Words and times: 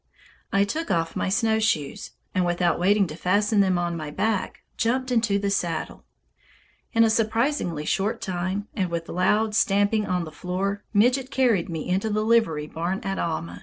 I 0.51 0.63
took 0.63 0.89
off 0.89 1.15
my 1.15 1.29
snowshoes, 1.29 2.13
and 2.33 2.43
without 2.43 2.79
waiting 2.79 3.05
to 3.05 3.15
fasten 3.15 3.59
them 3.59 3.77
on 3.77 3.95
my 3.95 4.09
back, 4.09 4.63
jumped 4.75 5.11
into 5.11 5.37
the 5.37 5.51
saddle. 5.51 6.05
In 6.91 7.03
a 7.03 7.09
surprisingly 7.11 7.85
short 7.85 8.19
time, 8.19 8.67
and 8.73 8.89
with 8.89 9.07
loud 9.09 9.53
stamping 9.53 10.07
on 10.07 10.23
the 10.23 10.31
floor, 10.31 10.83
Midget 10.91 11.29
carried 11.29 11.69
me 11.69 11.87
into 11.87 12.09
the 12.09 12.23
livery 12.25 12.65
barn 12.65 13.01
at 13.03 13.19
Alma. 13.19 13.59